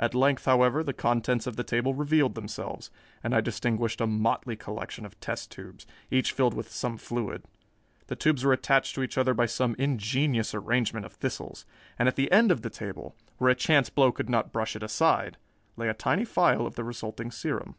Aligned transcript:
At 0.00 0.16
length, 0.16 0.46
however, 0.46 0.82
the 0.82 0.92
contents 0.92 1.46
of 1.46 1.54
the 1.54 1.62
table 1.62 1.94
revealed 1.94 2.34
themselves, 2.34 2.90
and 3.22 3.32
I 3.36 3.40
distinguished 3.40 4.00
a 4.00 4.06
motley 4.08 4.56
collection 4.56 5.06
of 5.06 5.20
test 5.20 5.52
tubes, 5.52 5.86
each 6.10 6.32
filled 6.32 6.54
with 6.54 6.72
some 6.72 6.96
fluid. 6.96 7.44
The 8.08 8.16
tubes 8.16 8.42
were 8.44 8.52
attached 8.52 8.96
to 8.96 9.02
each 9.04 9.16
other 9.16 9.32
by 9.32 9.46
some 9.46 9.76
ingenious 9.78 10.56
arrangement 10.56 11.06
of 11.06 11.12
thistles, 11.12 11.66
and 12.00 12.08
at 12.08 12.16
the 12.16 12.32
end 12.32 12.50
of 12.50 12.62
the 12.62 12.68
table, 12.68 13.14
where 13.38 13.50
a 13.50 13.54
chance 13.54 13.90
blow 13.90 14.10
could 14.10 14.28
not 14.28 14.50
brush 14.52 14.74
it 14.74 14.82
aside, 14.82 15.36
lay 15.76 15.86
a 15.88 15.94
tiny 15.94 16.24
phial 16.24 16.66
of 16.66 16.74
the 16.74 16.82
resulting 16.82 17.30
serum. 17.30 17.76